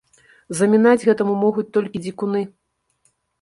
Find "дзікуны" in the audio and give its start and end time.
2.07-2.41